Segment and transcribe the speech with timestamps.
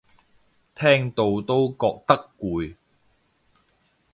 [0.73, 2.75] 聽到都覺得攰